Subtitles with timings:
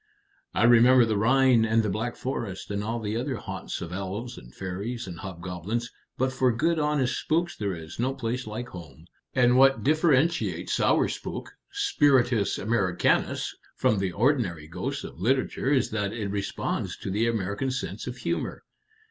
[0.55, 4.35] "I remember the Rhine and the Black Forest and all the other haunts of elves
[4.35, 9.05] and fairies and hobgoblins; but for good honest spooks there is no place like home.
[9.35, 16.13] And what differentiates our spook spiritus Americanus from the ordinary ghost of literature is that
[16.13, 18.63] it responds to the American sense of humor.